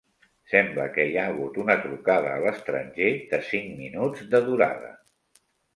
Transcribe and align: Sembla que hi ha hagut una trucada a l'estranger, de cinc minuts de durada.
Sembla 0.53 0.85
que 0.95 1.05
hi 1.09 1.13
ha 1.17 1.25
hagut 1.33 1.59
una 1.65 1.75
trucada 1.83 2.33
a 2.33 2.41
l'estranger, 2.47 3.13
de 3.35 3.43
cinc 3.53 3.79
minuts 3.87 4.29
de 4.35 4.45
durada. 4.51 4.97